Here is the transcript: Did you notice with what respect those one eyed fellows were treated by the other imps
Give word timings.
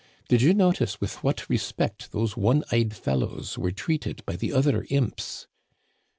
Did 0.29 0.41
you 0.41 0.55
notice 0.55 0.99
with 0.99 1.23
what 1.23 1.47
respect 1.47 2.11
those 2.11 2.35
one 2.35 2.63
eyed 2.71 2.95
fellows 2.95 3.55
were 3.59 3.69
treated 3.69 4.25
by 4.25 4.35
the 4.35 4.51
other 4.51 4.87
imps 4.89 5.45